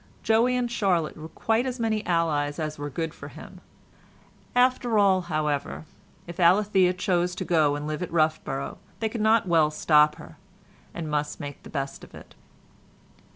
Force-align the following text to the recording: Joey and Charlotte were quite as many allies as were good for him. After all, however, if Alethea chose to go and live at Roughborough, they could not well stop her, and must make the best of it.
Joey 0.23 0.55
and 0.57 0.65
Charlotte 0.71 1.15
were 1.15 1.29
quite 1.29 1.67
as 1.67 1.79
many 1.79 2.03
allies 2.07 2.57
as 2.57 2.79
were 2.79 2.89
good 2.89 3.13
for 3.13 3.27
him. 3.27 3.61
After 4.55 4.97
all, 4.97 5.21
however, 5.21 5.85
if 6.25 6.39
Alethea 6.39 6.93
chose 6.93 7.35
to 7.35 7.45
go 7.45 7.75
and 7.75 7.85
live 7.85 8.01
at 8.01 8.11
Roughborough, 8.11 8.79
they 8.99 9.09
could 9.09 9.21
not 9.21 9.47
well 9.47 9.69
stop 9.69 10.15
her, 10.15 10.37
and 10.91 11.07
must 11.07 11.39
make 11.39 11.61
the 11.61 11.69
best 11.69 12.03
of 12.03 12.15
it. 12.15 12.33